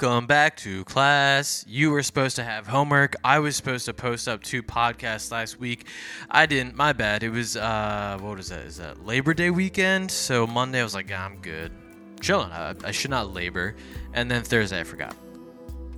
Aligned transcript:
Welcome 0.00 0.26
back 0.26 0.56
to 0.58 0.84
class. 0.84 1.64
You 1.66 1.90
were 1.90 2.04
supposed 2.04 2.36
to 2.36 2.44
have 2.44 2.68
homework. 2.68 3.16
I 3.24 3.40
was 3.40 3.56
supposed 3.56 3.84
to 3.86 3.92
post 3.92 4.28
up 4.28 4.44
two 4.44 4.62
podcasts 4.62 5.32
last 5.32 5.58
week. 5.58 5.88
I 6.30 6.46
didn't. 6.46 6.76
My 6.76 6.92
bad. 6.92 7.24
It 7.24 7.30
was 7.30 7.56
uh, 7.56 8.16
what 8.20 8.38
is 8.38 8.50
that? 8.50 8.60
Is 8.60 8.76
that 8.76 9.04
Labor 9.04 9.34
Day 9.34 9.50
weekend? 9.50 10.12
So 10.12 10.46
Monday 10.46 10.78
I 10.78 10.84
was 10.84 10.94
like, 10.94 11.10
I'm 11.10 11.38
good, 11.38 11.72
chilling. 12.20 12.52
I, 12.52 12.76
I 12.84 12.92
should 12.92 13.10
not 13.10 13.34
labor. 13.34 13.74
And 14.12 14.30
then 14.30 14.44
Thursday 14.44 14.78
I 14.78 14.84
forgot. 14.84 15.16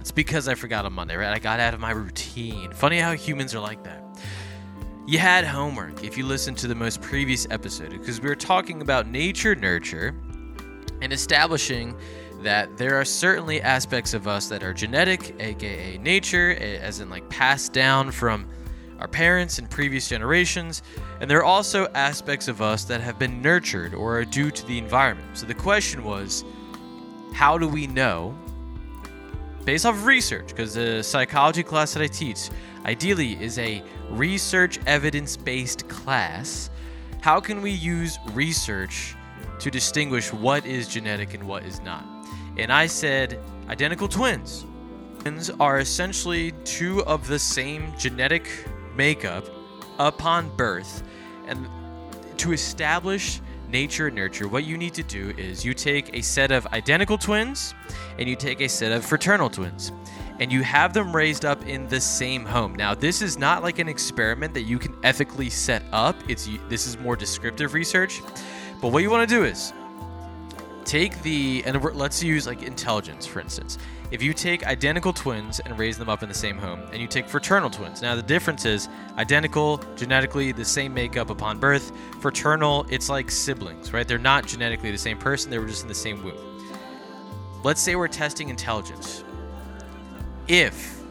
It's 0.00 0.10
because 0.10 0.48
I 0.48 0.54
forgot 0.54 0.86
on 0.86 0.94
Monday, 0.94 1.16
right? 1.16 1.34
I 1.34 1.38
got 1.38 1.60
out 1.60 1.74
of 1.74 1.80
my 1.80 1.90
routine. 1.90 2.72
Funny 2.72 2.98
how 2.98 3.12
humans 3.12 3.54
are 3.54 3.60
like 3.60 3.84
that. 3.84 4.02
You 5.06 5.18
had 5.18 5.44
homework 5.44 6.02
if 6.02 6.16
you 6.16 6.24
listened 6.24 6.56
to 6.58 6.66
the 6.66 6.74
most 6.74 7.02
previous 7.02 7.46
episode 7.50 7.90
because 7.90 8.22
we 8.22 8.28
were 8.30 8.36
talking 8.36 8.80
about 8.80 9.06
nature 9.06 9.54
nurture 9.54 10.14
and 11.02 11.12
establishing 11.12 11.94
that 12.42 12.76
there 12.76 13.00
are 13.00 13.04
certainly 13.04 13.62
aspects 13.62 14.14
of 14.14 14.28
us 14.28 14.48
that 14.48 14.62
are 14.62 14.74
genetic, 14.74 15.34
aka 15.40 15.98
nature, 15.98 16.52
as 16.52 17.00
in 17.00 17.08
like 17.08 17.28
passed 17.28 17.72
down 17.72 18.10
from 18.10 18.48
our 18.98 19.08
parents 19.08 19.58
and 19.58 19.68
previous 19.68 20.08
generations, 20.08 20.82
and 21.20 21.28
there 21.30 21.38
are 21.38 21.44
also 21.44 21.88
aspects 21.94 22.46
of 22.46 22.62
us 22.62 22.84
that 22.84 23.00
have 23.00 23.18
been 23.18 23.42
nurtured 23.42 23.94
or 23.94 24.18
are 24.18 24.24
due 24.24 24.50
to 24.50 24.66
the 24.66 24.78
environment. 24.78 25.36
So 25.36 25.46
the 25.46 25.54
question 25.54 26.04
was, 26.04 26.44
how 27.32 27.58
do 27.58 27.66
we 27.66 27.86
know, 27.86 28.36
based 29.64 29.86
off 29.86 29.94
of 29.94 30.06
research, 30.06 30.48
because 30.48 30.74
the 30.74 31.02
psychology 31.02 31.62
class 31.62 31.94
that 31.94 32.02
I 32.02 32.06
teach 32.06 32.50
ideally 32.84 33.42
is 33.42 33.58
a 33.58 33.82
research 34.10 34.78
evidence 34.86 35.36
based 35.36 35.88
class, 35.88 36.70
how 37.22 37.40
can 37.40 37.62
we 37.62 37.70
use 37.70 38.18
research 38.32 39.16
to 39.62 39.70
distinguish 39.70 40.32
what 40.32 40.66
is 40.66 40.88
genetic 40.88 41.34
and 41.34 41.42
what 41.42 41.64
is 41.64 41.80
not? 41.80 42.04
and 42.56 42.72
I 42.72 42.86
said 42.86 43.40
identical 43.68 44.08
twins. 44.08 44.66
Twins 45.20 45.50
are 45.50 45.78
essentially 45.78 46.52
two 46.64 47.04
of 47.04 47.26
the 47.26 47.38
same 47.38 47.92
genetic 47.96 48.48
makeup 48.94 49.46
upon 49.98 50.54
birth. 50.56 51.02
And 51.46 51.68
to 52.38 52.52
establish 52.52 53.40
nature 53.68 54.08
and 54.08 54.16
nurture, 54.16 54.48
what 54.48 54.64
you 54.64 54.76
need 54.76 54.94
to 54.94 55.02
do 55.02 55.30
is 55.38 55.64
you 55.64 55.74
take 55.74 56.14
a 56.16 56.20
set 56.22 56.50
of 56.50 56.66
identical 56.68 57.16
twins 57.16 57.74
and 58.18 58.28
you 58.28 58.36
take 58.36 58.60
a 58.60 58.68
set 58.68 58.92
of 58.92 59.04
fraternal 59.04 59.48
twins 59.48 59.92
and 60.40 60.50
you 60.52 60.62
have 60.62 60.92
them 60.92 61.14
raised 61.14 61.44
up 61.44 61.64
in 61.66 61.86
the 61.88 62.00
same 62.00 62.44
home. 62.44 62.74
Now, 62.74 62.94
this 62.94 63.22
is 63.22 63.38
not 63.38 63.62
like 63.62 63.78
an 63.78 63.88
experiment 63.88 64.54
that 64.54 64.62
you 64.62 64.78
can 64.78 64.94
ethically 65.04 65.48
set 65.48 65.84
up. 65.92 66.16
It's 66.28 66.48
this 66.68 66.86
is 66.86 66.98
more 66.98 67.16
descriptive 67.16 67.74
research. 67.74 68.20
But 68.82 68.88
what 68.88 69.04
you 69.04 69.10
want 69.10 69.28
to 69.28 69.32
do 69.32 69.44
is 69.44 69.72
take 70.84 71.22
the 71.22 71.62
and 71.64 71.80
let's 71.94 72.20
use 72.20 72.48
like 72.48 72.64
intelligence 72.64 73.24
for 73.24 73.38
instance. 73.38 73.78
If 74.10 74.22
you 74.22 74.34
take 74.34 74.66
identical 74.66 75.12
twins 75.12 75.60
and 75.60 75.78
raise 75.78 75.96
them 75.96 76.08
up 76.08 76.24
in 76.24 76.28
the 76.28 76.34
same 76.34 76.58
home 76.58 76.80
and 76.92 77.00
you 77.00 77.06
take 77.06 77.28
fraternal 77.28 77.70
twins. 77.70 78.02
Now 78.02 78.16
the 78.16 78.24
difference 78.24 78.64
is 78.64 78.88
identical 79.16 79.78
genetically 79.94 80.50
the 80.50 80.64
same 80.64 80.92
makeup 80.92 81.30
upon 81.30 81.60
birth. 81.60 81.92
Fraternal 82.20 82.84
it's 82.90 83.08
like 83.08 83.30
siblings 83.30 83.92
right? 83.92 84.06
They're 84.06 84.18
not 84.18 84.48
genetically 84.48 84.90
the 84.90 84.98
same 84.98 85.16
person 85.16 85.48
they 85.48 85.60
were 85.60 85.68
just 85.68 85.82
in 85.82 85.88
the 85.88 85.94
same 85.94 86.22
womb. 86.24 86.36
Let's 87.62 87.80
say 87.80 87.94
we're 87.94 88.08
testing 88.08 88.48
intelligence. 88.48 89.22
If 90.48 91.01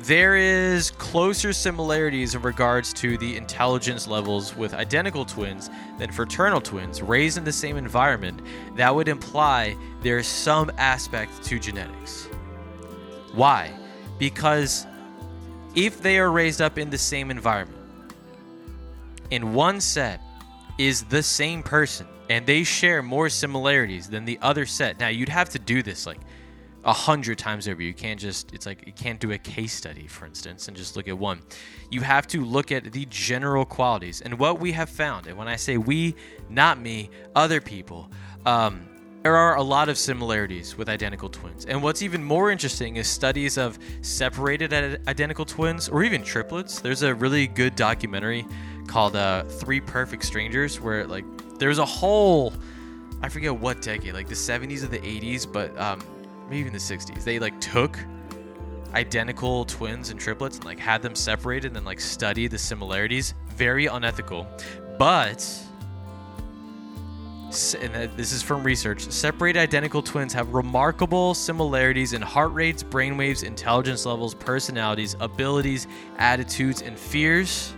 there 0.00 0.36
is 0.36 0.92
closer 0.92 1.52
similarities 1.52 2.34
in 2.34 2.40
regards 2.40 2.92
to 2.94 3.18
the 3.18 3.36
intelligence 3.36 4.08
levels 4.08 4.56
with 4.56 4.72
identical 4.72 5.26
twins 5.26 5.68
than 5.98 6.10
fraternal 6.10 6.60
twins 6.60 7.02
raised 7.02 7.36
in 7.36 7.44
the 7.44 7.52
same 7.52 7.76
environment. 7.76 8.40
That 8.76 8.94
would 8.94 9.08
imply 9.08 9.76
there's 10.02 10.26
some 10.26 10.70
aspect 10.78 11.42
to 11.44 11.58
genetics. 11.58 12.28
Why? 13.34 13.72
Because 14.18 14.86
if 15.74 16.00
they 16.00 16.18
are 16.18 16.32
raised 16.32 16.62
up 16.62 16.78
in 16.78 16.88
the 16.88 16.98
same 16.98 17.30
environment, 17.30 17.78
in 19.30 19.52
one 19.52 19.80
set 19.82 20.22
is 20.78 21.04
the 21.04 21.22
same 21.22 21.62
person 21.62 22.06
and 22.30 22.46
they 22.46 22.64
share 22.64 23.02
more 23.02 23.28
similarities 23.28 24.08
than 24.08 24.24
the 24.24 24.38
other 24.40 24.64
set. 24.64 24.98
Now, 24.98 25.08
you'd 25.08 25.28
have 25.28 25.50
to 25.50 25.58
do 25.58 25.82
this 25.82 26.06
like 26.06 26.20
a 26.84 26.92
hundred 26.92 27.38
times 27.38 27.68
over. 27.68 27.82
You 27.82 27.94
can't 27.94 28.18
just, 28.18 28.52
it's 28.54 28.66
like, 28.66 28.86
you 28.86 28.92
can't 28.92 29.20
do 29.20 29.32
a 29.32 29.38
case 29.38 29.72
study, 29.72 30.06
for 30.06 30.26
instance, 30.26 30.68
and 30.68 30.76
just 30.76 30.96
look 30.96 31.08
at 31.08 31.18
one. 31.18 31.40
You 31.90 32.00
have 32.00 32.26
to 32.28 32.44
look 32.44 32.72
at 32.72 32.92
the 32.92 33.06
general 33.06 33.64
qualities. 33.64 34.20
And 34.20 34.38
what 34.38 34.60
we 34.60 34.72
have 34.72 34.88
found, 34.88 35.26
and 35.26 35.36
when 35.36 35.48
I 35.48 35.56
say 35.56 35.76
we, 35.76 36.14
not 36.48 36.80
me, 36.80 37.10
other 37.34 37.60
people, 37.60 38.10
um, 38.46 38.86
there 39.22 39.36
are 39.36 39.56
a 39.56 39.62
lot 39.62 39.90
of 39.90 39.98
similarities 39.98 40.78
with 40.78 40.88
identical 40.88 41.28
twins. 41.28 41.66
And 41.66 41.82
what's 41.82 42.00
even 42.00 42.24
more 42.24 42.50
interesting 42.50 42.96
is 42.96 43.06
studies 43.06 43.58
of 43.58 43.78
separated 44.00 44.72
identical 45.06 45.44
twins 45.44 45.90
or 45.90 46.02
even 46.02 46.22
triplets. 46.22 46.80
There's 46.80 47.02
a 47.02 47.14
really 47.14 47.46
good 47.46 47.76
documentary 47.76 48.46
called 48.86 49.16
uh, 49.16 49.44
Three 49.44 49.80
Perfect 49.80 50.24
Strangers 50.24 50.80
where, 50.80 51.06
like, 51.06 51.24
there's 51.58 51.78
a 51.78 51.84
whole, 51.84 52.54
I 53.20 53.28
forget 53.28 53.54
what 53.54 53.82
decade, 53.82 54.14
like 54.14 54.28
the 54.28 54.34
70s 54.34 54.82
or 54.82 54.86
the 54.86 55.00
80s, 55.00 55.50
but 55.50 55.78
um, 55.78 56.00
maybe 56.50 56.66
in 56.66 56.72
the 56.72 56.78
60s. 56.78 57.22
They 57.22 57.38
like 57.38 57.58
took 57.60 57.98
identical 58.92 59.64
twins 59.64 60.10
and 60.10 60.18
triplets 60.18 60.56
and 60.56 60.64
like 60.64 60.80
had 60.80 61.00
them 61.00 61.14
separated 61.14 61.68
and 61.68 61.76
then 61.76 61.84
like 61.84 62.00
study 62.00 62.48
the 62.48 62.58
similarities. 62.58 63.34
Very 63.50 63.86
unethical. 63.86 64.46
But 64.98 65.66
and 67.80 68.16
this 68.16 68.30
is 68.30 68.42
from 68.42 68.62
research, 68.62 69.02
separated 69.10 69.58
identical 69.58 70.02
twins 70.02 70.32
have 70.34 70.54
remarkable 70.54 71.34
similarities 71.34 72.12
in 72.12 72.22
heart 72.22 72.52
rates, 72.52 72.84
brainwaves, 72.84 73.42
intelligence 73.42 74.06
levels, 74.06 74.34
personalities, 74.34 75.16
abilities, 75.18 75.88
attitudes, 76.18 76.82
and 76.82 76.96
fears. 76.96 77.74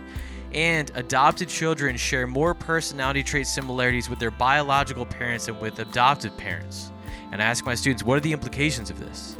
And 0.53 0.91
adopted 0.93 1.49
children 1.49 1.97
share 1.97 2.27
more 2.27 2.53
personality 2.53 3.23
trait 3.23 3.47
similarities 3.47 4.11
with 4.11 4.19
their 4.19 4.29
biological 4.29 5.07
parents 5.07 5.47
than 5.47 5.59
with 5.59 5.79
adoptive 5.79 6.37
parents 6.37 6.91
and 7.33 7.41
I 7.41 7.45
ask 7.45 7.65
my 7.65 7.73
students, 7.73 8.03
what 8.03 8.15
are 8.15 8.19
the 8.19 8.31
implications 8.31 8.91
of 8.91 8.99
this? 8.99 9.35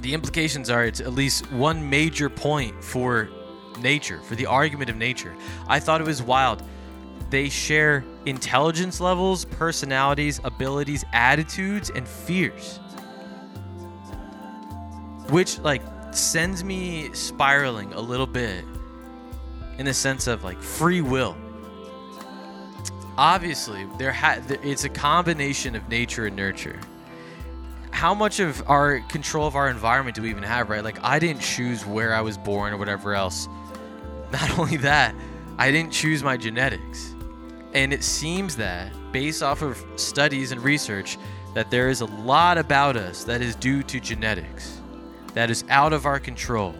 The 0.00 0.14
implications 0.14 0.70
are 0.70 0.84
it's 0.84 1.00
at 1.00 1.12
least 1.12 1.52
one 1.52 1.90
major 1.90 2.30
point 2.30 2.82
for 2.82 3.28
nature, 3.78 4.18
for 4.20 4.34
the 4.34 4.46
argument 4.46 4.88
of 4.88 4.96
nature. 4.96 5.36
I 5.68 5.80
thought 5.80 6.00
it 6.00 6.06
was 6.06 6.22
wild. 6.22 6.62
They 7.28 7.50
share 7.50 8.06
intelligence 8.24 9.02
levels, 9.02 9.44
personalities, 9.44 10.40
abilities, 10.44 11.04
attitudes, 11.12 11.90
and 11.90 12.08
fears. 12.08 12.80
Which, 15.28 15.58
like, 15.58 15.82
sends 16.12 16.64
me 16.64 17.12
spiraling 17.12 17.92
a 17.92 18.00
little 18.00 18.26
bit 18.26 18.64
in 19.76 19.84
the 19.84 19.94
sense 19.94 20.26
of 20.26 20.42
like 20.42 20.60
free 20.60 21.02
will 21.02 21.36
obviously 23.18 23.86
there 23.98 24.12
ha- 24.12 24.40
it's 24.48 24.84
a 24.84 24.88
combination 24.88 25.76
of 25.76 25.88
nature 25.88 26.26
and 26.26 26.36
nurture. 26.36 26.78
How 27.90 28.14
much 28.14 28.40
of 28.40 28.62
our 28.68 29.00
control 29.00 29.46
of 29.46 29.54
our 29.54 29.68
environment 29.68 30.16
do 30.16 30.22
we 30.22 30.30
even 30.30 30.42
have 30.42 30.70
right? 30.70 30.82
Like 30.82 31.02
i 31.02 31.18
didn't 31.18 31.42
choose 31.42 31.84
where 31.84 32.14
i 32.14 32.20
was 32.20 32.38
born 32.38 32.72
or 32.72 32.76
whatever 32.76 33.14
else. 33.14 33.48
Not 34.32 34.58
only 34.58 34.78
that 34.78 35.14
i 35.58 35.70
didn't 35.70 35.92
choose 35.92 36.22
my 36.22 36.36
genetics. 36.36 37.14
And 37.74 37.92
it 37.92 38.04
seems 38.04 38.56
that 38.56 38.92
based 39.12 39.42
off 39.42 39.62
of 39.62 39.82
studies 39.96 40.52
and 40.52 40.62
research 40.62 41.18
that 41.54 41.70
there 41.70 41.88
is 41.88 42.00
a 42.00 42.06
lot 42.06 42.58
about 42.58 42.96
us 42.96 43.24
that 43.24 43.42
is 43.42 43.54
due 43.56 43.82
to 43.84 44.00
genetics 44.00 44.80
that 45.34 45.50
is 45.50 45.64
out 45.70 45.94
of 45.94 46.04
our 46.04 46.20
control. 46.20 46.74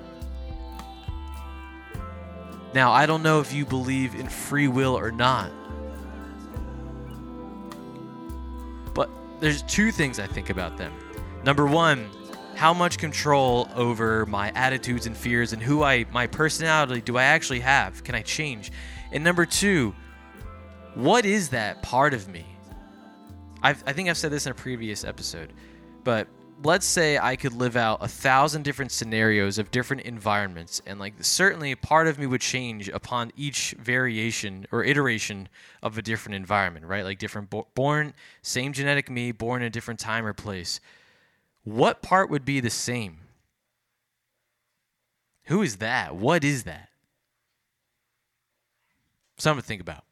Now 2.74 2.90
i 2.90 3.04
don't 3.04 3.22
know 3.22 3.40
if 3.40 3.52
you 3.52 3.66
believe 3.66 4.14
in 4.14 4.28
free 4.28 4.68
will 4.68 4.98
or 4.98 5.10
not 5.10 5.52
there's 9.42 9.62
two 9.62 9.90
things 9.90 10.20
I 10.20 10.26
think 10.28 10.50
about 10.50 10.76
them. 10.76 10.92
Number 11.44 11.66
one, 11.66 12.08
how 12.54 12.72
much 12.72 12.96
control 12.96 13.68
over 13.74 14.24
my 14.26 14.52
attitudes 14.52 15.06
and 15.06 15.16
fears 15.16 15.52
and 15.52 15.60
who 15.60 15.82
I 15.82 16.06
my 16.12 16.28
personality 16.28 17.00
do 17.00 17.18
I 17.18 17.24
actually 17.24 17.58
have? 17.58 18.04
Can 18.04 18.14
I 18.14 18.22
change? 18.22 18.70
And 19.10 19.24
number 19.24 19.44
two, 19.44 19.96
what 20.94 21.26
is 21.26 21.48
that 21.48 21.82
part 21.82 22.14
of 22.14 22.28
me? 22.28 22.46
I've, 23.64 23.82
I 23.84 23.92
think 23.92 24.08
I've 24.08 24.16
said 24.16 24.30
this 24.30 24.46
in 24.46 24.52
a 24.52 24.54
previous 24.54 25.02
episode, 25.02 25.52
but 26.04 26.28
let's 26.64 26.86
say 26.86 27.18
I 27.18 27.36
could 27.36 27.52
live 27.52 27.76
out 27.76 27.98
a 28.02 28.08
thousand 28.08 28.62
different 28.62 28.92
scenarios 28.92 29.58
of 29.58 29.70
different 29.70 30.02
environments, 30.02 30.80
and 30.86 30.98
like 30.98 31.14
certainly 31.20 31.74
part 31.74 32.06
of 32.06 32.18
me 32.18 32.26
would 32.26 32.40
change 32.40 32.88
upon 32.88 33.32
each 33.36 33.74
variation 33.78 34.66
or 34.70 34.84
iteration 34.84 35.48
of 35.82 35.98
a 35.98 36.02
different 36.02 36.36
environment, 36.36 36.86
right? 36.86 37.04
Like 37.04 37.18
different 37.18 37.50
bo- 37.50 37.68
born, 37.74 38.14
same 38.42 38.72
genetic 38.72 39.10
me, 39.10 39.32
born 39.32 39.62
in 39.62 39.66
a 39.66 39.70
different 39.70 40.00
time 40.00 40.24
or 40.26 40.32
place. 40.32 40.80
What 41.64 42.02
part 42.02 42.30
would 42.30 42.44
be 42.44 42.60
the 42.60 42.70
same? 42.70 43.18
Who 45.44 45.62
is 45.62 45.76
that? 45.78 46.16
What 46.16 46.44
is 46.44 46.64
that? 46.64 46.88
Something 49.38 49.62
to 49.62 49.66
think 49.66 49.80
about. 49.80 50.04